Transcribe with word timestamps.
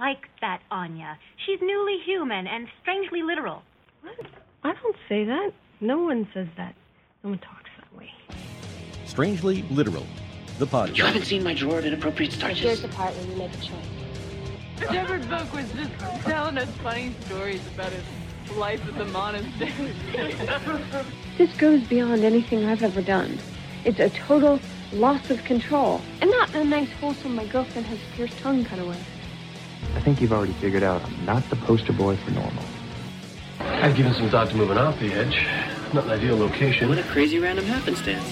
like 0.00 0.28
that 0.40 0.62
Anya. 0.70 1.18
She's 1.46 1.60
newly 1.60 1.98
human 2.04 2.46
and 2.46 2.66
strangely 2.80 3.22
literal. 3.22 3.62
What? 4.00 4.26
I 4.64 4.72
don't 4.72 4.96
say 5.08 5.24
that. 5.24 5.52
No 5.80 5.98
one 5.98 6.26
says 6.34 6.48
that. 6.56 6.74
No 7.22 7.30
one 7.30 7.38
talks 7.38 7.70
that 7.78 7.96
way. 7.96 8.10
Strangely 9.04 9.62
Literal, 9.70 10.06
the 10.58 10.66
podcast. 10.66 10.96
You 10.96 11.04
haven't 11.04 11.24
seen 11.26 11.44
my 11.44 11.54
drawer 11.54 11.78
of 11.78 11.84
inappropriate 11.84 12.32
starches? 12.32 12.60
Here's 12.60 12.82
the 12.82 12.88
part 12.88 13.14
where 13.14 13.26
you 13.26 13.36
make 13.36 13.52
a 13.52 13.56
choice. 13.58 14.90
Shepherd 14.90 15.28
Book 15.28 15.52
was 15.52 15.70
just 15.72 15.92
telling 16.22 16.56
us 16.56 16.68
funny 16.82 17.14
stories 17.26 17.60
about 17.74 17.92
his 17.92 18.56
life 18.56 18.86
at 18.88 18.96
the 18.96 19.04
monastery. 19.04 19.92
this 21.38 21.54
goes 21.56 21.82
beyond 21.82 22.24
anything 22.24 22.64
I've 22.64 22.82
ever 22.82 23.02
done. 23.02 23.38
It's 23.84 24.00
a 24.00 24.08
total 24.10 24.60
loss 24.92 25.28
of 25.30 25.44
control. 25.44 26.00
And 26.22 26.30
not 26.30 26.54
a 26.54 26.64
nice, 26.64 26.90
wholesome, 26.92 27.34
my 27.34 27.44
girlfriend 27.46 27.86
has 27.88 27.98
a 27.98 28.16
pierced 28.16 28.38
tongue 28.38 28.64
kind 28.64 28.80
of 28.80 28.88
way. 28.88 28.96
I 29.94 30.00
think 30.00 30.20
you've 30.20 30.32
already 30.32 30.52
figured 30.54 30.82
out 30.82 31.02
I'm 31.04 31.24
not 31.24 31.48
the 31.50 31.56
poster 31.56 31.92
boy 31.92 32.16
for 32.16 32.30
normal. 32.30 32.64
I've 33.58 33.96
given 33.96 34.14
some 34.14 34.30
thought 34.30 34.50
to 34.50 34.56
moving 34.56 34.78
off 34.78 34.98
the 34.98 35.12
edge. 35.12 35.46
Not 35.92 36.04
an 36.04 36.10
ideal 36.10 36.36
location. 36.36 36.88
What 36.88 36.98
a 36.98 37.02
crazy 37.02 37.38
random 37.38 37.64
happenstance. 37.64 38.24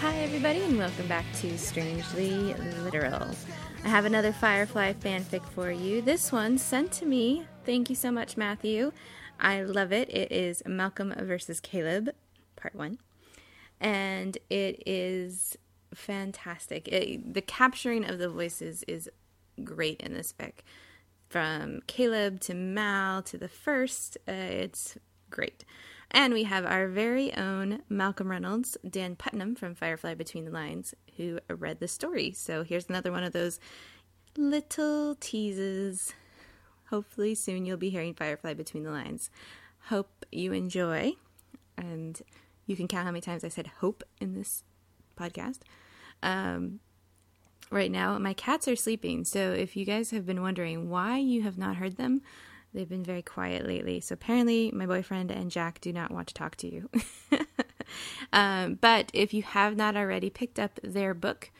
Hi, 0.00 0.16
everybody, 0.16 0.62
and 0.62 0.78
welcome 0.78 1.06
back 1.06 1.24
to 1.40 1.56
Strangely 1.56 2.54
Literal. 2.82 3.36
I 3.84 3.88
have 3.88 4.04
another 4.04 4.32
Firefly 4.32 4.94
fanfic 4.94 5.44
for 5.50 5.70
you. 5.70 6.02
This 6.02 6.32
one 6.32 6.58
sent 6.58 6.90
to 6.92 7.06
me. 7.06 7.46
Thank 7.64 7.88
you 7.88 7.94
so 7.94 8.10
much, 8.10 8.36
Matthew. 8.36 8.92
I 9.38 9.62
love 9.62 9.92
it. 9.92 10.08
It 10.08 10.32
is 10.32 10.62
Malcolm 10.66 11.14
versus 11.16 11.60
Caleb, 11.60 12.10
part 12.56 12.74
one. 12.74 12.98
And 13.82 14.38
it 14.48 14.82
is 14.86 15.58
fantastic. 15.92 16.88
It, 16.88 17.34
the 17.34 17.42
capturing 17.42 18.08
of 18.08 18.18
the 18.18 18.28
voices 18.28 18.84
is 18.86 19.10
great 19.62 20.00
in 20.00 20.14
this 20.14 20.32
fic. 20.32 20.60
From 21.28 21.80
Caleb 21.86 22.40
to 22.40 22.54
Mal 22.54 23.22
to 23.22 23.36
the 23.36 23.48
first, 23.48 24.16
uh, 24.28 24.32
it's 24.32 24.96
great. 25.30 25.64
And 26.10 26.32
we 26.32 26.44
have 26.44 26.64
our 26.64 26.88
very 26.88 27.34
own 27.34 27.82
Malcolm 27.88 28.30
Reynolds, 28.30 28.76
Dan 28.88 29.16
Putnam 29.16 29.54
from 29.56 29.74
Firefly 29.74 30.14
Between 30.14 30.44
the 30.44 30.50
Lines, 30.50 30.94
who 31.16 31.40
read 31.48 31.80
the 31.80 31.88
story. 31.88 32.32
So 32.32 32.62
here's 32.62 32.88
another 32.88 33.10
one 33.10 33.24
of 33.24 33.32
those 33.32 33.58
little 34.36 35.16
teases. 35.16 36.12
Hopefully, 36.90 37.34
soon 37.34 37.64
you'll 37.64 37.78
be 37.78 37.90
hearing 37.90 38.14
Firefly 38.14 38.54
Between 38.54 38.84
the 38.84 38.90
Lines. 38.90 39.30
Hope 39.86 40.26
you 40.30 40.52
enjoy. 40.52 41.14
And 41.78 42.20
you 42.72 42.76
can 42.76 42.88
count 42.88 43.04
how 43.04 43.12
many 43.12 43.20
times 43.20 43.44
I 43.44 43.48
said 43.48 43.68
hope 43.80 44.02
in 44.20 44.34
this 44.34 44.64
podcast. 45.16 45.60
Um, 46.22 46.80
right 47.70 47.90
now, 47.90 48.18
my 48.18 48.34
cats 48.34 48.66
are 48.66 48.76
sleeping. 48.76 49.24
So 49.24 49.52
if 49.52 49.76
you 49.76 49.84
guys 49.84 50.10
have 50.10 50.26
been 50.26 50.42
wondering 50.42 50.90
why 50.90 51.18
you 51.18 51.42
have 51.42 51.58
not 51.58 51.76
heard 51.76 51.96
them, 51.96 52.22
They've 52.74 52.88
been 52.88 53.04
very 53.04 53.22
quiet 53.22 53.66
lately. 53.66 54.00
So 54.00 54.14
apparently, 54.14 54.70
my 54.72 54.86
boyfriend 54.86 55.30
and 55.30 55.50
Jack 55.50 55.80
do 55.80 55.92
not 55.92 56.10
want 56.10 56.28
to 56.28 56.34
talk 56.34 56.56
to 56.56 56.72
you. 56.72 56.88
um, 58.32 58.78
but 58.80 59.10
if 59.12 59.34
you 59.34 59.42
have 59.42 59.76
not 59.76 59.96
already 59.96 60.30
picked 60.30 60.58
up 60.58 60.80
their 60.82 61.12
book, 61.12 61.50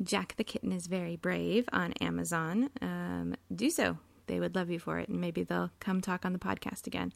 Jack 0.00 0.34
the 0.36 0.44
Kitten 0.44 0.72
is 0.72 0.86
Very 0.86 1.16
Brave 1.16 1.68
on 1.72 1.92
Amazon, 1.94 2.70
um, 2.80 3.34
do 3.54 3.68
so. 3.68 3.98
They 4.26 4.38
would 4.38 4.54
love 4.54 4.70
you 4.70 4.78
for 4.78 5.00
it, 5.00 5.08
and 5.08 5.20
maybe 5.20 5.42
they'll 5.42 5.72
come 5.80 6.00
talk 6.00 6.24
on 6.24 6.32
the 6.32 6.38
podcast 6.38 6.86
again. 6.86 7.12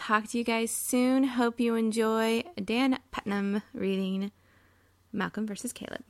Talk 0.00 0.28
to 0.28 0.38
you 0.38 0.44
guys 0.44 0.70
soon. 0.70 1.24
Hope 1.24 1.60
you 1.60 1.74
enjoy 1.74 2.42
Dan 2.64 2.98
Putnam 3.10 3.60
reading 3.74 4.32
Malcolm 5.12 5.46
versus 5.46 5.74
Caleb. 5.74 6.02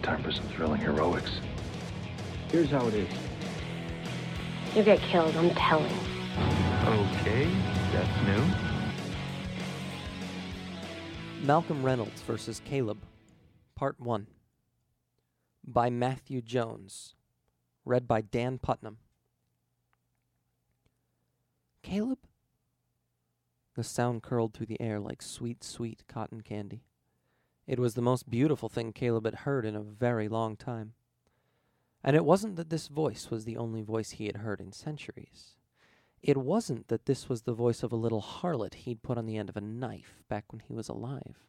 Time 0.00 0.22
for 0.22 0.30
some 0.30 0.46
thrilling 0.50 0.80
heroics. 0.80 1.40
Here's 2.52 2.70
how 2.70 2.86
it 2.86 2.94
is. 2.94 3.12
You 4.76 4.84
get 4.84 5.00
killed, 5.00 5.34
I'm 5.34 5.50
telling. 5.50 5.92
Okay, 6.84 7.50
that's 7.92 8.24
new. 8.24 8.44
Malcolm 11.44 11.82
Reynolds 11.82 12.22
versus 12.22 12.62
Caleb, 12.64 12.98
Part 13.74 13.98
1. 13.98 14.28
By 15.66 15.90
Matthew 15.90 16.40
Jones. 16.40 17.16
Read 17.84 18.06
by 18.06 18.20
Dan 18.20 18.58
Putnam. 18.58 18.98
Caleb? 21.88 22.18
The 23.74 23.82
sound 23.82 24.22
curled 24.22 24.52
through 24.52 24.66
the 24.66 24.80
air 24.80 25.00
like 25.00 25.22
sweet, 25.22 25.64
sweet 25.64 26.02
cotton 26.06 26.42
candy. 26.42 26.82
It 27.66 27.78
was 27.78 27.94
the 27.94 28.02
most 28.02 28.28
beautiful 28.28 28.68
thing 28.68 28.92
Caleb 28.92 29.24
had 29.24 29.36
heard 29.36 29.64
in 29.64 29.74
a 29.74 29.80
very 29.80 30.28
long 30.28 30.54
time. 30.54 30.92
And 32.04 32.14
it 32.14 32.26
wasn't 32.26 32.56
that 32.56 32.68
this 32.68 32.88
voice 32.88 33.30
was 33.30 33.46
the 33.46 33.56
only 33.56 33.80
voice 33.80 34.10
he 34.10 34.26
had 34.26 34.36
heard 34.36 34.60
in 34.60 34.72
centuries. 34.72 35.56
It 36.20 36.36
wasn't 36.36 36.88
that 36.88 37.06
this 37.06 37.26
was 37.30 37.42
the 37.42 37.54
voice 37.54 37.82
of 37.82 37.90
a 37.90 37.96
little 37.96 38.20
harlot 38.20 38.74
he'd 38.74 39.02
put 39.02 39.16
on 39.16 39.24
the 39.24 39.38
end 39.38 39.48
of 39.48 39.56
a 39.56 39.62
knife 39.62 40.22
back 40.28 40.52
when 40.52 40.60
he 40.60 40.74
was 40.74 40.90
alive. 40.90 41.46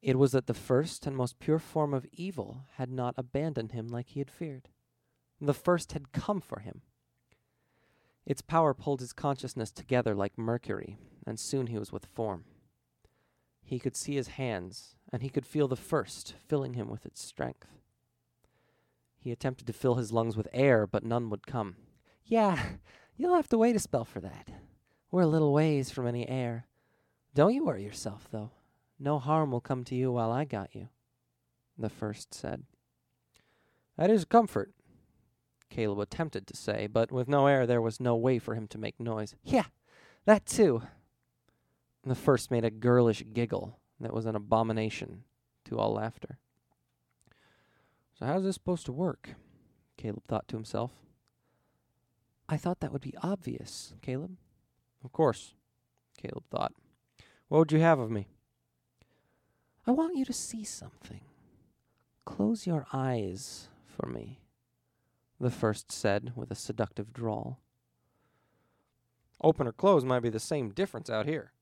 It 0.00 0.20
was 0.20 0.30
that 0.30 0.46
the 0.46 0.54
first 0.54 1.04
and 1.04 1.16
most 1.16 1.40
pure 1.40 1.58
form 1.58 1.94
of 1.94 2.06
evil 2.12 2.62
had 2.76 2.92
not 2.92 3.14
abandoned 3.16 3.72
him 3.72 3.88
like 3.88 4.10
he 4.10 4.20
had 4.20 4.30
feared. 4.30 4.68
The 5.40 5.52
first 5.52 5.94
had 5.94 6.12
come 6.12 6.40
for 6.40 6.60
him. 6.60 6.82
Its 8.26 8.42
power 8.42 8.74
pulled 8.74 9.00
his 9.00 9.12
consciousness 9.12 9.70
together 9.70 10.14
like 10.14 10.36
mercury, 10.36 10.98
and 11.26 11.38
soon 11.38 11.68
he 11.68 11.78
was 11.78 11.92
with 11.92 12.06
form. 12.06 12.44
He 13.62 13.78
could 13.78 13.96
see 13.96 14.14
his 14.14 14.28
hands, 14.28 14.96
and 15.12 15.22
he 15.22 15.28
could 15.28 15.46
feel 15.46 15.68
the 15.68 15.76
first 15.76 16.34
filling 16.46 16.74
him 16.74 16.88
with 16.88 17.06
its 17.06 17.22
strength. 17.22 17.68
He 19.18 19.32
attempted 19.32 19.66
to 19.66 19.72
fill 19.72 19.96
his 19.96 20.12
lungs 20.12 20.36
with 20.36 20.48
air, 20.52 20.86
but 20.86 21.04
none 21.04 21.30
would 21.30 21.46
come. 21.46 21.76
Yeah, 22.24 22.60
you'll 23.16 23.34
have 23.34 23.48
to 23.48 23.58
wait 23.58 23.76
a 23.76 23.78
spell 23.78 24.04
for 24.04 24.20
that. 24.20 24.48
We're 25.10 25.22
a 25.22 25.26
little 25.26 25.52
ways 25.52 25.90
from 25.90 26.06
any 26.06 26.28
air. 26.28 26.66
Don't 27.34 27.54
you 27.54 27.64
worry 27.64 27.84
yourself, 27.84 28.28
though. 28.30 28.50
No 28.98 29.18
harm 29.18 29.50
will 29.50 29.60
come 29.60 29.84
to 29.84 29.94
you 29.94 30.12
while 30.12 30.30
I 30.30 30.44
got 30.44 30.74
you, 30.74 30.88
the 31.78 31.88
first 31.88 32.34
said. 32.34 32.64
That 33.96 34.10
is 34.10 34.24
comfort, 34.24 34.72
Caleb 35.70 36.00
attempted 36.00 36.46
to 36.48 36.56
say, 36.56 36.86
but 36.86 37.10
with 37.10 37.28
no 37.28 37.46
air 37.46 37.66
there 37.66 37.80
was 37.80 38.00
no 38.00 38.16
way 38.16 38.38
for 38.38 38.54
him 38.54 38.66
to 38.68 38.78
make 38.78 39.00
noise. 39.00 39.34
Yeah, 39.42 39.66
that 40.26 40.44
too. 40.44 40.82
The 42.04 42.14
first 42.14 42.50
made 42.50 42.64
a 42.64 42.70
girlish 42.70 43.22
giggle 43.32 43.78
that 44.00 44.12
was 44.12 44.26
an 44.26 44.34
abomination 44.34 45.24
to 45.66 45.78
all 45.78 45.94
laughter. 45.94 46.38
So, 48.18 48.26
how's 48.26 48.42
this 48.42 48.56
supposed 48.56 48.86
to 48.86 48.92
work? 48.92 49.30
Caleb 49.96 50.24
thought 50.26 50.48
to 50.48 50.56
himself. 50.56 50.92
I 52.48 52.56
thought 52.56 52.80
that 52.80 52.92
would 52.92 53.02
be 53.02 53.14
obvious, 53.22 53.94
Caleb. 54.02 54.36
Of 55.04 55.12
course, 55.12 55.54
Caleb 56.20 56.44
thought. 56.50 56.72
What 57.48 57.58
would 57.58 57.72
you 57.72 57.80
have 57.80 57.98
of 57.98 58.10
me? 58.10 58.28
I 59.86 59.92
want 59.92 60.16
you 60.16 60.24
to 60.24 60.32
see 60.32 60.64
something. 60.64 61.20
Close 62.24 62.66
your 62.66 62.86
eyes 62.92 63.68
for 63.86 64.06
me, 64.06 64.40
the 65.40 65.50
first 65.50 65.90
said 65.90 66.32
with 66.36 66.50
a 66.50 66.54
seductive 66.54 67.12
drawl. 67.12 67.60
Open 69.42 69.66
or 69.66 69.72
close 69.72 70.04
might 70.04 70.20
be 70.20 70.28
the 70.28 70.38
same 70.38 70.70
difference 70.70 71.08
out 71.08 71.26
here. 71.26 71.52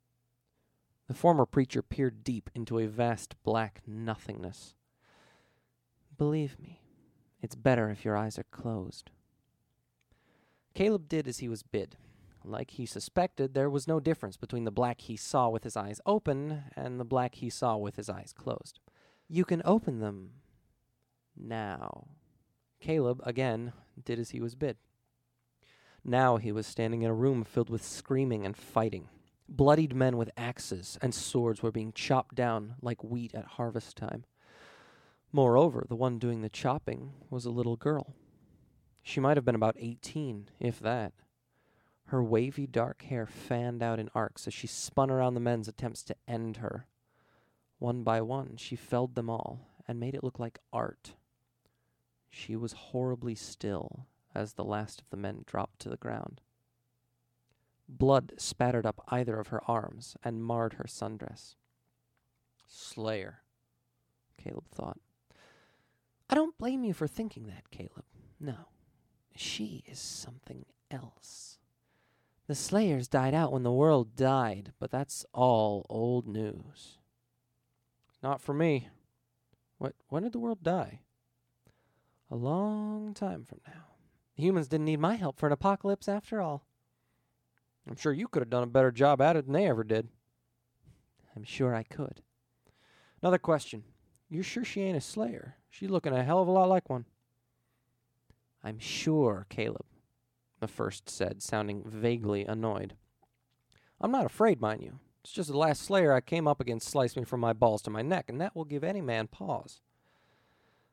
The 1.07 1.15
former 1.15 1.47
preacher 1.47 1.81
peered 1.81 2.25
deep 2.25 2.51
into 2.55 2.79
a 2.79 2.89
vast 2.89 3.37
black 3.45 3.83
nothingness. 3.87 4.75
Believe 6.19 6.59
me, 6.59 6.81
it's 7.41 7.55
better 7.55 7.89
if 7.89 8.05
your 8.05 8.17
eyes 8.17 8.39
are 8.39 8.47
closed. 8.51 9.11
Caleb 10.75 11.09
did 11.09 11.29
as 11.29 11.39
he 11.39 11.49
was 11.49 11.63
bid. 11.63 11.97
Like 12.45 12.73
he 12.73 12.87
suspected, 12.87 13.55
there 13.55 13.71
was 13.71 13.87
no 13.87 14.01
difference 14.01 14.37
between 14.37 14.65
the 14.65 14.71
black 14.71 15.03
he 15.03 15.17
saw 15.17 15.49
with 15.49 15.65
his 15.65 15.77
eyes 15.77 16.01
open 16.05 16.65
and 16.77 16.99
the 16.99 17.05
black 17.05 17.37
he 17.37 17.51
saw 17.51 17.77
with 17.77 17.97
his 17.97 18.11
eyes 18.11 18.33
closed. 18.37 18.81
You 19.29 19.45
can 19.45 19.63
open 19.65 20.01
them 20.01 20.33
now. 21.37 22.09
Caleb, 22.81 23.21
again, 23.25 23.73
did 24.05 24.19
as 24.19 24.31
he 24.31 24.41
was 24.41 24.55
bid. 24.55 24.77
Now 26.05 26.37
he 26.37 26.53
was 26.53 26.67
standing 26.67 27.03
in 27.03 27.11
a 27.11 27.15
room 27.15 27.45
filled 27.45 27.71
with 27.71 27.85
screaming 27.85 28.47
and 28.47 28.57
fighting. 28.57 29.09
Bloodied 29.49 29.95
men 29.95 30.17
with 30.17 30.31
axes 30.37 30.99
and 31.03 31.15
swords 31.15 31.63
were 31.63 31.73
being 31.73 31.93
chopped 31.93 32.35
down 32.35 32.77
like 32.81 33.03
wheat 33.03 33.35
at 33.35 33.45
harvest 33.45 33.97
time. 33.97 34.25
Moreover, 35.33 35.85
the 35.89 35.97
one 35.97 36.19
doing 36.19 36.41
the 36.41 36.49
chopping 36.49 37.13
was 37.31 37.45
a 37.45 37.51
little 37.51 37.77
girl. 37.77 38.15
She 39.03 39.21
might 39.21 39.37
have 39.37 39.45
been 39.45 39.55
about 39.55 39.77
eighteen, 39.79 40.49
if 40.61 40.79
that. 40.81 41.13
Her 42.07 42.23
wavy 42.23 42.67
dark 42.67 43.03
hair 43.03 43.27
fanned 43.27 43.83
out 43.83 43.99
in 43.99 44.09
arcs 44.15 44.47
as 44.47 44.55
she 44.55 44.67
spun 44.67 45.11
around 45.11 45.35
the 45.35 45.41
men's 45.41 45.69
attempts 45.69 46.03
to 46.05 46.17
end 46.27 46.59
her. 46.59 46.87
One 47.79 48.03
by 48.03 48.23
one, 48.23 48.57
she 48.57 48.77
felled 48.77 49.15
them 49.15 49.29
all 49.29 49.61
and 49.87 50.01
made 50.01 50.15
it 50.15 50.25
look 50.25 50.39
like 50.39 50.59
art. 50.73 51.15
She 52.31 52.57
was 52.57 52.73
horribly 52.73 53.35
still 53.35 54.07
as 54.35 54.53
the 54.53 54.65
last 54.65 55.01
of 55.01 55.11
the 55.11 55.17
men 55.17 55.43
dropped 55.47 55.81
to 55.81 55.89
the 55.89 55.97
ground. 55.97 56.41
Blood 57.89 58.35
spattered 58.37 58.85
up 58.85 59.03
either 59.09 59.41
of 59.41 59.49
her 59.49 59.63
arms 59.69 60.17
and 60.23 60.45
marred 60.45 60.75
her 60.75 60.85
sundress. 60.85 61.55
Slayer, 62.67 63.43
Caleb 64.37 64.69
thought. 64.71 64.99
I 66.29 66.35
don't 66.35 66.59
blame 66.59 66.85
you 66.85 66.93
for 66.93 67.07
thinking 67.07 67.47
that, 67.47 67.71
Caleb. 67.71 68.05
No. 68.39 68.69
She 69.35 69.83
is 69.87 69.99
something 69.99 70.67
else. 70.91 71.59
The 72.47 72.55
Slayers 72.55 73.09
died 73.09 73.35
out 73.35 73.53
when 73.53 73.63
the 73.63 73.73
world 73.73 74.17
died, 74.17 74.73
but 74.79 74.91
that's 74.91 75.25
all 75.33 75.87
old 75.89 76.27
news. 76.27 76.99
Not 78.23 78.41
for 78.41 78.53
me. 78.53 78.89
What 79.79 79.95
when 80.09 80.25
did 80.25 80.33
the 80.33 80.39
world 80.39 80.63
die? 80.63 81.01
A 82.31 82.37
long 82.37 83.15
time 83.15 83.45
from 83.45 83.61
now. 83.67 83.85
Humans 84.35 84.69
didn't 84.69 84.85
need 84.85 85.01
my 85.01 85.17
help 85.17 85.39
for 85.39 85.47
an 85.47 85.53
apocalypse 85.53 86.09
after 86.09 86.41
all. 86.41 86.67
I'm 87.89 87.97
sure 87.97 88.13
you 88.13 88.29
could 88.29 88.43
have 88.43 88.51
done 88.51 88.63
a 88.63 88.67
better 88.67 88.93
job 88.93 89.21
at 89.21 89.37
it 89.37 89.47
than 89.47 89.55
they 89.55 89.67
ever 89.67 89.83
did. 89.83 90.09
I'm 91.35 91.45
sure 91.45 91.75
I 91.75 91.83
could. 91.83 92.21
Another 93.23 93.39
question. 93.39 93.85
You're 94.29 94.45
sure 94.45 94.65
she 94.65 94.83
ain't 94.83 94.97
a 94.97 95.01
slayer? 95.01 95.57
She's 95.71 95.91
looking 95.91 96.13
a 96.13 96.23
hell 96.23 96.43
of 96.43 96.49
a 96.49 96.51
lot 96.51 96.69
like 96.69 96.91
one. 96.91 97.07
I'm 98.63 98.79
sure, 98.79 99.47
Caleb, 99.49 99.87
the 100.61 100.69
first 100.69 101.09
said, 101.09 101.43
sounding 101.43 101.83
vaguely 101.87 102.45
annoyed. 102.45 102.95
I'm 104.01 104.13
not 104.13 104.27
afraid, 104.27 104.61
mind 104.61 104.83
you. 104.83 104.99
It's 105.25 105.33
just 105.33 105.51
the 105.51 105.57
last 105.57 105.83
slayer 105.83 106.13
I 106.13 106.21
came 106.21 106.47
up 106.47 106.61
against 106.61 106.89
sliced 106.89 107.17
me 107.17 107.25
from 107.25 107.41
my 107.41 107.53
balls 107.53 107.83
to 107.83 107.91
my 107.91 108.03
neck, 108.03 108.27
and 108.29 108.41
that 108.41 108.55
will 108.55 108.65
give 108.65 108.85
any 108.85 109.01
man 109.01 109.29
pause. 109.29 109.81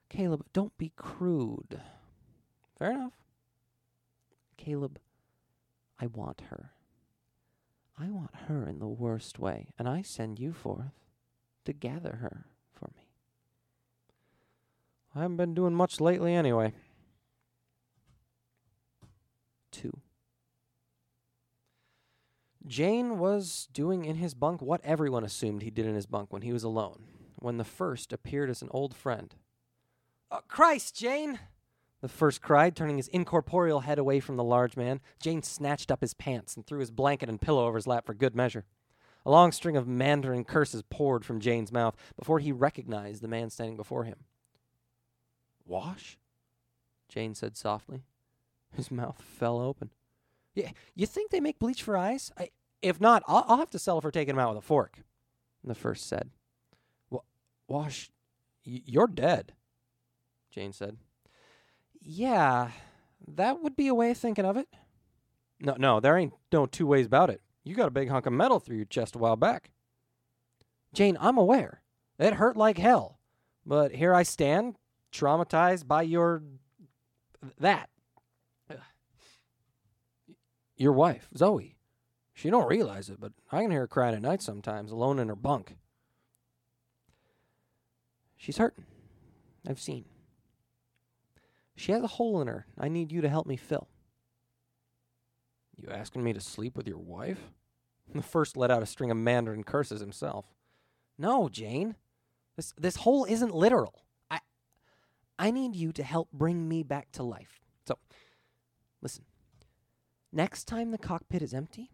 Caleb, 0.09 0.45
don't 0.53 0.77
be 0.77 0.91
crude. 0.95 1.81
Fair 2.77 2.91
enough. 2.91 3.13
Caleb, 4.57 4.99
I 5.99 6.07
want 6.07 6.43
her. 6.49 6.71
I 7.97 8.09
want 8.09 8.35
her 8.47 8.67
in 8.67 8.79
the 8.79 8.87
worst 8.87 9.39
way, 9.39 9.67
and 9.79 9.87
I 9.87 10.01
send 10.01 10.39
you 10.39 10.51
forth 10.51 10.99
to 11.63 11.73
gather 11.73 12.17
her 12.17 12.45
for 12.73 12.89
me. 12.95 13.07
I 15.15 15.21
haven't 15.21 15.37
been 15.37 15.53
doing 15.53 15.73
much 15.73 16.01
lately 16.01 16.33
anyway. 16.33 16.73
Two. 19.71 20.01
Jayne 22.67 23.17
was 23.17 23.69
doing 23.71 24.05
in 24.05 24.15
his 24.15 24.33
bunk 24.33 24.61
what 24.61 24.81
everyone 24.83 25.23
assumed 25.23 25.61
he 25.61 25.69
did 25.69 25.85
in 25.85 25.95
his 25.95 26.05
bunk 26.05 26.33
when 26.33 26.41
he 26.41 26.51
was 26.51 26.63
alone, 26.63 27.03
when 27.37 27.57
the 27.57 27.63
first 27.63 28.11
appeared 28.11 28.49
as 28.49 28.61
an 28.61 28.69
old 28.71 28.93
friend. 28.93 29.35
Oh, 30.31 30.41
Christ, 30.47 30.95
Jayne! 30.95 31.39
The 32.01 32.07
first 32.09 32.41
cried, 32.41 32.75
turning 32.75 32.97
his 32.97 33.07
incorporeal 33.07 33.81
head 33.81 33.97
away 33.97 34.19
from 34.19 34.35
the 34.35 34.43
large 34.43 34.77
man. 34.77 34.99
Jayne 35.19 35.41
snatched 35.41 35.89
up 35.89 36.01
his 36.01 36.13
pants 36.13 36.55
and 36.55 36.65
threw 36.65 36.79
his 36.79 36.91
blanket 36.91 37.29
and 37.29 37.41
pillow 37.41 37.65
over 37.65 37.77
his 37.77 37.87
lap 37.87 38.05
for 38.05 38.13
good 38.13 38.35
measure. 38.35 38.65
A 39.25 39.31
long 39.31 39.51
string 39.51 39.75
of 39.75 39.87
Mandarin 39.87 40.43
curses 40.43 40.83
poured 40.89 41.25
from 41.25 41.39
Jayne's 41.39 41.71
mouth 41.71 41.95
before 42.17 42.39
he 42.39 42.51
recognized 42.51 43.21
the 43.23 43.27
man 43.27 43.49
standing 43.49 43.75
before 43.75 44.03
him. 44.03 44.17
Wash? 45.65 46.19
Jayne 47.09 47.33
said 47.33 47.57
softly. 47.57 48.03
His 48.75 48.91
mouth 48.91 49.19
fell 49.21 49.59
open. 49.59 49.89
Yeah, 50.53 50.71
you 50.93 51.07
think 51.07 51.31
they 51.31 51.39
make 51.39 51.57
bleach 51.57 51.81
for 51.81 51.97
eyes? 51.97 52.31
I, 52.37 52.49
if 52.81 53.01
not, 53.01 53.23
I'll, 53.27 53.45
I'll 53.47 53.57
have 53.57 53.71
to 53.71 53.79
settle 53.79 54.01
for 54.01 54.11
taking 54.11 54.35
him 54.35 54.39
out 54.39 54.49
with 54.53 54.63
a 54.63 54.67
fork. 54.67 54.99
The 55.63 55.73
first 55.73 56.07
said. 56.07 56.29
Well, 57.09 57.25
Wash, 57.67 58.11
y- 58.65 58.83
you're 58.85 59.07
dead. 59.07 59.53
Jayne 60.55 60.71
said. 60.71 60.97
Yeah, 61.99 62.71
that 63.27 63.61
would 63.61 63.75
be 63.75 63.87
a 63.87 63.93
way 63.93 64.11
of 64.11 64.17
thinking 64.17 64.45
of 64.45 64.55
it. 64.55 64.69
No, 65.59 65.75
no, 65.77 65.99
there 65.99 66.17
ain't 66.17 66.33
no 66.51 66.65
two 66.65 66.87
ways 66.87 67.05
about 67.05 67.29
it. 67.29 67.41
You 67.65 67.75
got 67.75 67.87
a 67.89 67.91
big 67.91 68.09
hunk 68.09 68.25
of 68.25 68.31
metal 68.33 68.59
through 68.59 68.77
your 68.77 68.85
chest 68.85 69.15
a 69.15 69.19
while 69.19 69.35
back. 69.35 69.71
Jayne, 70.93 71.17
I'm 71.19 71.37
aware. 71.37 71.81
It 72.17 72.35
hurt 72.35 72.55
like 72.55 72.77
hell. 72.77 73.19
But 73.65 73.95
here 73.95 74.13
I 74.13 74.23
stand, 74.23 74.77
traumatized 75.11 75.87
by 75.87 76.03
your. 76.03 76.41
that. 77.59 77.89
Your 80.77 80.93
wife, 80.93 81.29
Zoe. 81.35 81.75
She 82.33 82.49
don't 82.49 82.67
realize 82.67 83.09
it, 83.09 83.19
but 83.19 83.31
I 83.51 83.61
can 83.61 83.71
hear 83.71 83.81
her 83.81 83.87
crying 83.87 84.13
at 84.13 84.21
night 84.21 84.41
sometimes, 84.41 84.91
alone 84.91 85.19
in 85.19 85.29
her 85.29 85.35
bunk. 85.35 85.77
She's 88.35 88.57
hurting. 88.57 88.85
I've 89.67 89.79
seen. 89.79 90.05
She 91.85 91.91
has 91.91 92.01
a 92.01 92.07
hole 92.07 92.41
in 92.41 92.47
her 92.47 92.65
I 92.79 92.87
need 92.87 93.11
you 93.11 93.21
to 93.21 93.29
help 93.29 93.45
me 93.45 93.57
fill. 93.57 93.87
You 95.77 95.89
asking 95.91 96.23
me 96.23 96.33
to 96.33 96.41
sleep 96.41 96.75
with 96.75 96.87
your 96.87 96.97
wife? 96.97 97.39
The 98.13 98.21
first 98.21 98.55
let 98.55 98.69
out 98.69 98.83
a 98.83 98.85
string 98.85 99.09
of 99.09 99.17
Mandarin 99.17 99.63
curses 99.63 99.99
himself. 99.99 100.45
No, 101.17 101.49
Jayne. 101.49 101.95
This 102.55 102.71
this 102.77 102.97
hole 102.97 103.25
isn't 103.25 103.53
literal. 103.53 104.03
I 104.29 104.41
I 105.39 105.49
need 105.49 105.75
you 105.75 105.91
to 105.93 106.03
help 106.03 106.31
bring 106.31 106.69
me 106.69 106.83
back 106.83 107.11
to 107.13 107.23
life. 107.23 107.61
So, 107.87 107.97
listen. 109.01 109.25
Next 110.31 110.65
time 110.65 110.91
the 110.91 110.99
cockpit 110.99 111.41
is 111.41 111.53
empty, 111.53 111.89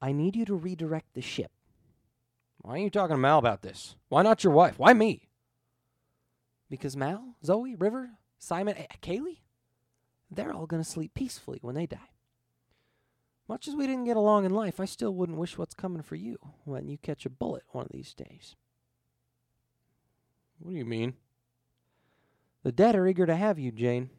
I 0.00 0.12
need 0.12 0.36
you 0.36 0.44
to 0.44 0.54
redirect 0.54 1.14
the 1.14 1.22
ship. 1.22 1.50
Why 2.58 2.74
are 2.74 2.78
you 2.78 2.90
talking 2.90 3.14
to 3.16 3.20
Mal 3.20 3.38
about 3.38 3.62
this? 3.62 3.96
Why 4.08 4.22
not 4.22 4.44
your 4.44 4.52
wife? 4.52 4.78
Why 4.78 4.94
me? 4.94 5.28
Because 6.70 6.96
Mal, 6.96 7.34
Zoe, 7.44 7.74
River, 7.74 8.10
Simon, 8.38 8.76
Kaylee, 9.02 9.40
they're 10.30 10.52
all 10.52 10.66
going 10.66 10.82
to 10.82 10.88
sleep 10.88 11.14
peacefully 11.14 11.58
when 11.62 11.74
they 11.74 11.86
die. 11.86 12.10
Much 13.48 13.68
as 13.68 13.76
we 13.76 13.86
didn't 13.86 14.04
get 14.04 14.16
along 14.16 14.44
in 14.44 14.52
life, 14.52 14.80
I 14.80 14.86
still 14.86 15.14
wouldn't 15.14 15.38
wish 15.38 15.56
what's 15.56 15.74
coming 15.74 16.02
for 16.02 16.16
you 16.16 16.36
when 16.64 16.88
you 16.88 16.98
catch 16.98 17.24
a 17.24 17.30
bullet 17.30 17.62
one 17.70 17.84
of 17.84 17.92
these 17.92 18.12
days. 18.12 18.56
What 20.58 20.72
do 20.72 20.76
you 20.76 20.84
mean? 20.84 21.14
The 22.64 22.72
dead 22.72 22.96
are 22.96 23.06
eager 23.06 23.26
to 23.26 23.36
have 23.36 23.58
you, 23.58 23.70
Jayne. 23.70 24.10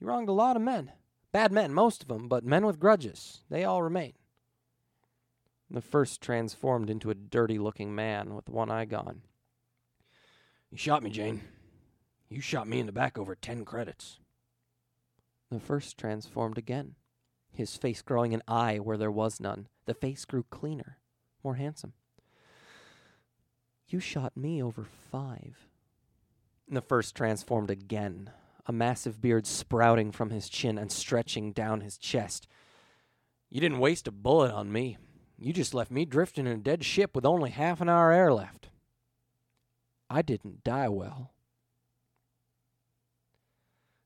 You 0.00 0.08
wronged 0.08 0.28
a 0.28 0.32
lot 0.32 0.56
of 0.56 0.62
men. 0.62 0.92
Bad 1.30 1.52
men, 1.52 1.72
most 1.72 2.02
of 2.02 2.08
them, 2.08 2.28
but 2.28 2.44
men 2.44 2.66
with 2.66 2.80
grudges. 2.80 3.42
They 3.50 3.64
all 3.64 3.82
remain. 3.82 4.14
The 5.70 5.80
first 5.80 6.20
transformed 6.20 6.88
into 6.88 7.10
a 7.10 7.14
dirty 7.14 7.58
looking 7.58 7.94
man 7.94 8.34
with 8.34 8.48
one 8.48 8.70
eye 8.70 8.86
gone. 8.86 9.20
You 10.70 10.78
shot 10.78 11.02
me, 11.02 11.10
Jayne. 11.10 11.42
You 12.28 12.40
shot 12.40 12.68
me 12.68 12.78
in 12.78 12.86
the 12.86 12.92
back 12.92 13.18
over 13.18 13.34
ten 13.34 13.64
credits. 13.64 14.18
The 15.50 15.60
first 15.60 15.96
transformed 15.96 16.58
again, 16.58 16.94
his 17.50 17.76
face 17.76 18.02
growing 18.02 18.34
an 18.34 18.42
eye 18.46 18.78
where 18.78 18.98
there 18.98 19.10
was 19.10 19.40
none. 19.40 19.68
The 19.86 19.94
face 19.94 20.24
grew 20.26 20.44
cleaner, 20.50 20.98
more 21.42 21.54
handsome. 21.54 21.94
You 23.86 24.00
shot 24.00 24.36
me 24.36 24.62
over 24.62 24.84
five. 25.10 25.68
The 26.68 26.82
first 26.82 27.14
transformed 27.14 27.70
again, 27.70 28.30
a 28.66 28.72
massive 28.72 29.22
beard 29.22 29.46
sprouting 29.46 30.12
from 30.12 30.28
his 30.28 30.50
chin 30.50 30.76
and 30.76 30.92
stretching 30.92 31.52
down 31.52 31.80
his 31.80 31.96
chest. 31.96 32.46
You 33.48 33.62
didn't 33.62 33.78
waste 33.78 34.06
a 34.06 34.12
bullet 34.12 34.52
on 34.52 34.70
me. 34.70 34.98
You 35.38 35.54
just 35.54 35.72
left 35.72 35.90
me 35.90 36.04
drifting 36.04 36.46
in 36.46 36.52
a 36.52 36.58
dead 36.58 36.84
ship 36.84 37.14
with 37.14 37.24
only 37.24 37.48
half 37.48 37.80
an 37.80 37.88
hour 37.88 38.12
air 38.12 38.30
left. 38.30 38.68
I 40.10 40.20
didn't 40.20 40.62
die 40.62 40.90
well. 40.90 41.32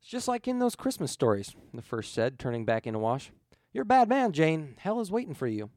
It's 0.02 0.10
just 0.10 0.26
like 0.26 0.48
in 0.48 0.58
those 0.58 0.74
Christmas 0.74 1.12
stories, 1.12 1.54
the 1.72 1.80
first 1.80 2.12
said, 2.12 2.36
turning 2.36 2.64
back 2.64 2.88
into 2.88 2.98
Wash. 2.98 3.30
You're 3.72 3.82
a 3.82 3.86
bad 3.86 4.08
man, 4.08 4.32
Jayne. 4.32 4.74
Hell 4.78 5.00
is 5.00 5.12
waiting 5.12 5.32
for 5.32 5.46
you. 5.46 5.70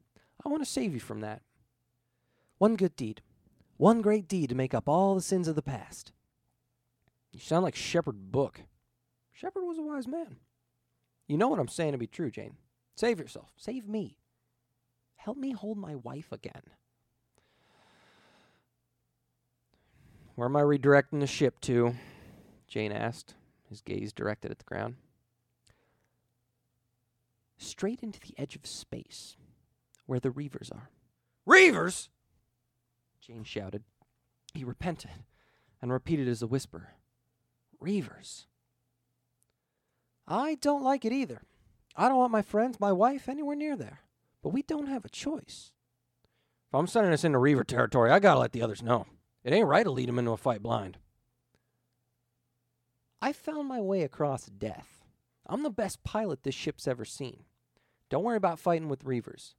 I 0.44 0.48
want 0.48 0.64
to 0.64 0.70
save 0.70 0.92
you 0.92 1.00
from 1.00 1.20
that. 1.20 1.42
One 2.58 2.74
good 2.74 2.96
deed. 2.96 3.22
One 3.76 4.02
great 4.02 4.26
deed 4.26 4.48
to 4.48 4.56
make 4.56 4.74
up 4.74 4.88
all 4.88 5.14
the 5.14 5.20
sins 5.20 5.46
of 5.46 5.54
the 5.54 5.62
past. 5.62 6.10
You 7.32 7.38
sound 7.38 7.62
like 7.62 7.76
Shepherd 7.76 8.32
Book. 8.32 8.62
Shepherd 9.32 9.64
was 9.64 9.78
a 9.78 9.82
wise 9.82 10.08
man. 10.08 10.36
You 11.28 11.36
know 11.36 11.46
what 11.46 11.60
I'm 11.60 11.68
saying 11.68 11.92
to 11.92 11.98
be 11.98 12.06
true, 12.08 12.30
Jayne. 12.30 12.56
Save 12.96 13.20
yourself. 13.20 13.50
Save 13.56 13.86
me. 13.86 14.16
Help 15.16 15.36
me 15.36 15.52
hold 15.52 15.78
my 15.78 15.94
wife 15.94 16.32
again. 16.32 16.62
Where 20.34 20.48
am 20.48 20.56
I 20.56 20.62
redirecting 20.62 21.20
the 21.20 21.26
ship 21.26 21.60
to? 21.62 21.94
Jayne 22.66 22.92
asked, 22.92 23.34
his 23.68 23.80
gaze 23.80 24.12
directed 24.12 24.50
at 24.50 24.58
the 24.58 24.64
ground. 24.64 24.96
Straight 27.58 28.00
into 28.02 28.20
the 28.20 28.34
edge 28.38 28.56
of 28.56 28.66
space, 28.66 29.36
where 30.06 30.20
the 30.20 30.30
Reavers 30.30 30.70
are. 30.72 30.90
Reavers! 31.48 32.08
Jayne 33.20 33.44
shouted. 33.44 33.82
He 34.54 34.64
repented 34.64 35.10
and 35.80 35.92
repeated 35.92 36.28
as 36.28 36.42
a 36.42 36.46
whisper 36.46 36.90
Reavers. 37.82 38.46
I 40.26 40.56
don't 40.56 40.82
like 40.82 41.04
it 41.04 41.12
either. 41.12 41.42
I 41.94 42.08
don't 42.08 42.18
want 42.18 42.32
my 42.32 42.42
friends, 42.42 42.80
my 42.80 42.92
wife, 42.92 43.28
anywhere 43.28 43.56
near 43.56 43.76
there. 43.76 44.00
But 44.42 44.50
we 44.50 44.62
don't 44.62 44.88
have 44.88 45.04
a 45.04 45.10
choice. 45.10 45.72
If 46.68 46.74
I'm 46.74 46.86
sending 46.86 47.12
us 47.12 47.24
into 47.24 47.38
Reaver 47.38 47.64
territory, 47.64 48.10
I 48.10 48.18
gotta 48.18 48.40
let 48.40 48.52
the 48.52 48.62
others 48.62 48.82
know. 48.82 49.06
It 49.44 49.52
ain't 49.52 49.68
right 49.68 49.84
to 49.84 49.90
lead 49.90 50.08
them 50.08 50.18
into 50.18 50.32
a 50.32 50.36
fight 50.36 50.62
blind. 50.62 50.98
I 53.20 53.32
found 53.32 53.68
my 53.68 53.80
way 53.80 54.02
across 54.02 54.46
death. 54.46 55.04
I'm 55.46 55.62
the 55.62 55.70
best 55.70 56.04
pilot 56.04 56.42
this 56.42 56.54
ship's 56.54 56.86
ever 56.86 57.04
seen. 57.04 57.44
Don't 58.10 58.24
worry 58.24 58.36
about 58.36 58.58
fighting 58.58 58.88
with 58.88 59.04
Reavers. 59.04 59.54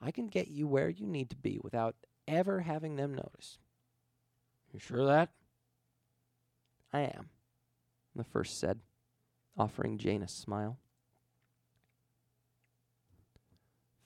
I 0.00 0.10
can 0.10 0.28
get 0.28 0.48
you 0.48 0.66
where 0.66 0.88
you 0.88 1.06
need 1.06 1.30
to 1.30 1.36
be 1.36 1.58
without 1.62 1.96
ever 2.26 2.60
having 2.60 2.96
them 2.96 3.14
notice. 3.14 3.58
You 4.72 4.78
sure 4.78 5.00
of 5.00 5.06
that? 5.06 5.30
I 6.92 7.00
am, 7.00 7.30
the 8.14 8.24
first 8.24 8.58
said, 8.58 8.80
offering 9.56 9.98
Jayne 9.98 10.22
a 10.22 10.28
smile. 10.28 10.78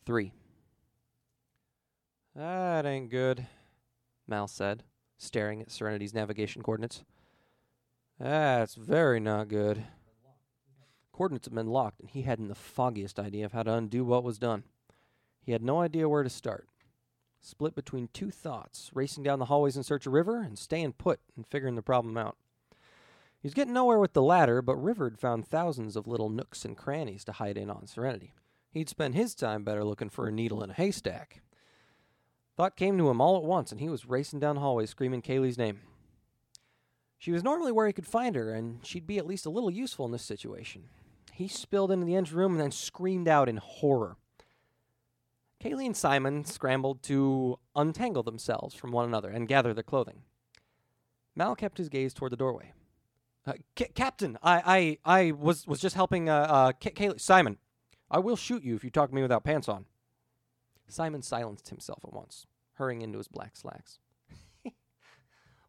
Three. 0.05 0.33
That 2.35 2.87
ain't 2.87 3.11
good, 3.11 3.47
Mal 4.27 4.49
said, 4.49 4.85
staring 5.19 5.61
at 5.61 5.71
Serenity's 5.71 6.15
navigation 6.15 6.63
coordinates. 6.63 7.05
That's 8.19 8.75
very 8.75 9.21
not 9.21 9.49
good. 9.49 9.85
Coordinates 11.13 11.47
had 11.47 11.55
been 11.55 11.67
locked, 11.67 12.01
and 12.01 12.09
he 12.09 12.23
hadn't 12.23 12.49
the 12.49 12.55
foggiest 12.55 13.19
idea 13.19 13.45
of 13.45 13.53
how 13.53 13.63
to 13.65 13.75
undo 13.75 14.05
what 14.05 14.25
was 14.25 14.39
done. 14.39 14.65
He 15.41 15.53
had 15.53 15.63
no 15.63 15.81
idea 15.81 16.09
where 16.09 16.23
to 16.23 16.31
start. 16.31 16.69
Split 17.41 17.75
between 17.75 18.09
two 18.13 18.31
thoughts 18.31 18.91
racing 18.95 19.25
down 19.25 19.41
the 19.41 19.47
hallways 19.47 19.77
in 19.77 19.83
search 19.83 20.07
of 20.07 20.13
River 20.13 20.41
and 20.41 20.59
staying 20.59 20.93
put 20.93 21.21
and 21.37 21.47
figuring 21.47 21.75
the 21.75 21.83
problem 21.83 22.17
out. 22.17 22.37
He 23.41 23.47
was 23.47 23.55
getting 23.55 23.75
nowhere 23.75 23.99
with 23.99 24.13
the 24.13 24.23
latter, 24.23 24.63
but 24.63 24.77
River 24.77 25.07
had 25.11 25.19
found 25.19 25.47
thousands 25.47 25.97
of 25.97 26.07
little 26.07 26.29
nooks 26.29 26.65
and 26.65 26.77
crannies 26.77 27.25
to 27.25 27.33
hide 27.33 27.59
in 27.59 27.69
on 27.69 27.89
Serenity. 27.89 28.35
He'd 28.71 28.89
spend 28.89 29.17
his 29.17 29.35
time 29.35 29.65
better 29.65 29.83
looking 29.85 30.09
for 30.09 30.29
a 30.29 30.33
needle 30.33 30.63
in 30.63 30.71
a 30.71 30.75
haystack. 30.75 31.43
Thought 32.57 32.77
came 32.77 32.97
to 32.99 33.11
him 33.11 33.21
all 33.21 33.37
at 33.37 33.43
once, 33.43 33.73
and 33.73 33.81
he 33.81 33.89
was 33.89 34.07
racing 34.07 34.39
down 34.39 34.55
the 34.55 34.61
hallway 34.61 34.87
screaming 34.87 35.23
Kaylee's 35.23 35.59
name. 35.59 35.81
She 37.23 37.31
was 37.31 37.45
normally 37.45 37.71
where 37.71 37.87
he 37.87 37.93
could 37.93 38.05
find 38.05 38.35
her, 38.35 38.53
and 38.53 38.85
she'd 38.85 39.07
be 39.07 39.17
at 39.17 39.29
least 39.29 39.47
a 39.47 39.51
little 39.51 39.71
useful 39.71 40.05
in 40.05 40.11
this 40.11 40.25
situation. 40.25 40.89
He 41.33 41.47
spilled 41.47 41.93
into 41.93 42.05
the 42.05 42.17
engine 42.17 42.37
room 42.37 42.51
and 42.51 42.61
then 42.61 42.73
screamed 42.73 43.29
out 43.29 43.49
in 43.49 43.59
horror. 43.59 44.17
Kaylee 45.63 45.87
and 45.87 45.97
Simon 45.97 46.45
scrambled 46.45 47.01
to 47.05 47.61
untangle 47.77 48.25
themselves 48.25 48.75
from 48.75 48.91
one 48.91 49.05
another 49.05 49.29
and 49.31 49.47
gather 49.47 49.73
their 49.73 49.85
clothing. 49.85 50.23
Mal 51.37 51.55
kept 51.55 51.79
his 51.79 51.89
gaze 51.89 52.13
toward 52.13 52.33
the 52.33 52.37
doorway. 52.37 52.73
Uh, 53.47 53.53
Captain, 53.95 54.37
I, 54.43 54.99
I, 55.05 55.19
I 55.29 55.31
was, 55.31 55.65
was 55.65 55.79
just 55.79 55.95
helping 55.95 56.29
uh, 56.29 56.35
uh, 56.35 56.73
Kaylee. 56.73 57.21
Simon, 57.21 57.59
I 58.11 58.19
will 58.19 58.35
shoot 58.35 58.65
you 58.65 58.75
if 58.75 58.83
you 58.83 58.91
talk 58.91 59.11
to 59.11 59.15
me 59.15 59.23
without 59.23 59.45
pants 59.45 59.69
on. 59.69 59.85
Simon 60.89 61.23
silenced 61.23 61.69
himself 61.69 62.01
at 62.05 62.13
once, 62.13 62.49
hurrying 62.73 63.01
into 63.01 63.19
his 63.19 63.29
black 63.29 63.55
slacks. 63.55 64.01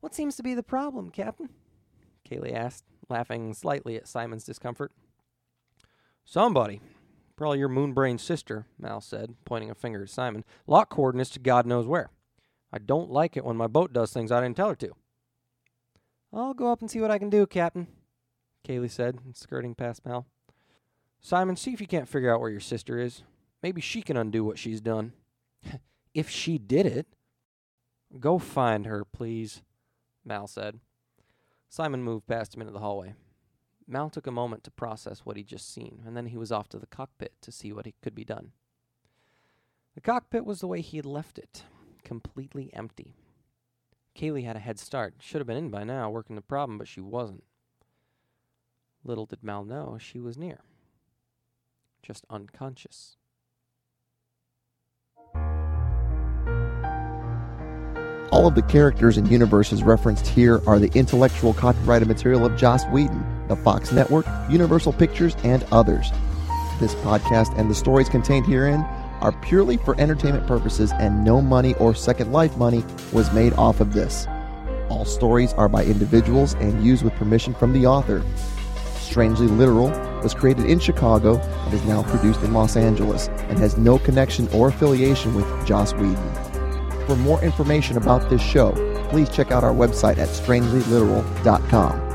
What 0.04 0.14
seems 0.14 0.36
to 0.36 0.44
be 0.44 0.54
the 0.54 0.62
problem, 0.62 1.10
Captain? 1.10 1.48
Kaylee 2.30 2.54
asked, 2.54 2.84
laughing 3.08 3.54
slightly 3.54 3.96
at 3.96 4.06
Simon's 4.06 4.44
discomfort. 4.44 4.92
Somebody. 6.26 6.82
Probably 7.38 7.60
your 7.60 7.70
moonbrain 7.70 8.20
sister, 8.20 8.66
Mal 8.78 9.00
said, 9.00 9.36
pointing 9.46 9.70
a 9.72 9.76
finger 9.76 10.04
at 10.04 10.10
Simon. 10.10 10.44
Lock 10.68 10.90
coordinates 10.90 11.30
to 11.32 11.40
God 11.40 11.66
knows 11.66 11.88
where. 11.88 12.10
I 12.74 12.80
don't 12.80 13.12
like 13.12 13.38
it 13.38 13.46
when 13.46 13.56
my 13.56 13.68
boat 13.68 13.94
does 13.94 14.12
things 14.12 14.30
I 14.30 14.42
didn't 14.42 14.58
tell 14.58 14.68
her 14.68 14.76
to. 14.76 14.92
I'll 16.34 16.54
go 16.54 16.70
up 16.70 16.82
and 16.82 16.92
see 16.92 17.00
what 17.00 17.12
I 17.12 17.18
can 17.18 17.30
do, 17.30 17.48
Captain, 17.48 17.88
Kaylee 18.68 18.92
said, 18.92 19.20
skirting 19.34 19.74
past 19.74 20.06
Mal. 20.06 20.26
Simon, 21.22 21.56
see 21.56 21.72
if 21.72 21.80
you 21.80 21.88
can't 21.88 22.10
figure 22.10 22.34
out 22.34 22.42
where 22.42 22.50
your 22.50 22.60
sister 22.60 23.00
is. 23.00 23.24
Maybe 23.62 23.80
she 23.80 24.02
can 24.02 24.18
undo 24.18 24.44
what 24.44 24.60
she's 24.60 24.82
done. 24.82 25.14
if 26.14 26.30
she 26.30 26.58
did 26.58 26.86
it. 26.86 27.08
Go 28.20 28.38
find 28.38 28.86
her, 28.86 29.06
please, 29.06 29.64
Mal 30.26 30.48
said. 30.48 30.80
Simon 31.70 32.04
moved 32.04 32.28
past 32.28 32.56
him 32.56 32.62
into 32.62 32.74
the 32.74 32.80
hallway. 32.80 33.16
Mal 33.88 34.10
took 34.10 34.28
a 34.28 34.32
moment 34.32 34.64
to 34.64 34.72
process 34.72 35.22
what 35.22 35.38
he'd 35.38 35.48
just 35.48 35.74
seen, 35.74 36.04
and 36.06 36.16
then 36.16 36.28
he 36.28 36.38
was 36.38 36.52
off 36.52 36.70
to 36.70 36.80
the 36.80 36.86
cockpit 36.88 37.34
to 37.42 37.52
see 37.52 37.74
what 37.74 37.88
could 38.02 38.16
be 38.16 38.24
done. 38.24 38.52
The 39.96 40.02
cockpit 40.02 40.46
was 40.46 40.60
the 40.60 40.68
way 40.68 40.82
he 40.82 40.98
had 40.98 41.06
left 41.06 41.38
it, 41.38 41.64
completely 42.04 42.74
empty. 42.74 43.16
Kaylee 44.16 44.46
had 44.46 44.56
a 44.56 44.60
head 44.60 44.80
start. 44.80 45.16
Should 45.20 45.40
have 45.40 45.48
been 45.48 45.58
in 45.58 45.70
by 45.70 45.84
now, 45.84 46.10
working 46.10 46.36
the 46.36 46.42
problem, 46.42 46.78
but 46.78 46.88
she 46.88 47.02
wasn't. 47.02 47.44
Little 49.04 49.26
did 49.26 49.44
Mal 49.44 49.66
know 49.66 49.98
she 50.00 50.20
was 50.20 50.38
near. 50.38 50.60
Just 52.02 52.26
unconscious. 52.30 53.18
All 58.34 58.48
of 58.48 58.56
the 58.56 58.64
characters 58.64 59.18
and 59.18 59.30
universes 59.30 59.84
referenced 59.84 60.26
here 60.26 60.60
are 60.66 60.80
the 60.80 60.90
intellectual 60.98 61.54
copyrighted 61.54 62.08
material 62.08 62.48
of 62.48 62.58
Joss 62.58 62.84
Whedon, 62.88 63.24
the 63.48 63.56
Fox 63.56 63.92
Network, 63.92 64.26
Universal 64.50 64.94
Pictures, 64.94 65.36
and 65.44 65.64
others. 65.72 66.10
This 66.80 66.96
podcast 66.96 67.56
and 67.60 67.70
the 67.70 67.76
stories 67.76 68.10
contained 68.10 68.48
herein 68.48 68.80
are 69.22 69.34
purely 69.44 69.78
for 69.78 69.96
entertainment 70.02 70.48
purposes, 70.48 70.92
and 70.94 71.24
no 71.24 71.44
money 71.44 71.76
or 71.76 71.94
Second 71.94 72.32
Life 72.32 72.58
money 72.58 72.84
was 73.12 73.32
made 73.34 73.54
off 73.54 73.80
of 73.80 73.94
this. 73.94 74.26
All 74.90 75.06
stories 75.06 75.54
are 75.54 75.70
by 75.70 75.86
individuals 75.86 76.56
and 76.56 76.84
used 76.84 77.04
with 77.04 77.14
permission 77.14 77.54
from 77.54 77.72
the 77.72 77.86
author. 77.86 78.24
Strangely 78.96 79.46
Literal 79.46 79.90
was 80.24 80.34
created 80.34 80.66
in 80.66 80.80
Chicago 80.80 81.38
and 81.40 81.74
is 81.76 81.86
now 81.86 82.02
produced 82.02 82.42
in 82.42 82.52
Los 82.52 82.78
Angeles 82.78 83.28
and 83.28 83.60
has 83.60 83.78
no 83.78 84.00
connection 84.00 84.48
or 84.48 84.70
affiliation 84.70 85.36
with 85.36 85.46
Joss 85.68 85.94
Whedon. 85.94 86.53
For 87.08 87.16
more 87.18 87.42
information 87.44 87.98
about 87.98 88.30
this 88.30 88.42
show, 88.42 88.72
please 89.10 89.30
check 89.30 89.52
out 89.52 89.64
our 89.64 89.74
website 89.74 90.18
at 90.18 90.30
strangelyliteral.com. 90.30 92.14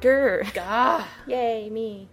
Grr. 0.00 0.54
Gah. 0.54 1.04
Yay, 1.26 1.68
me. 1.70 2.08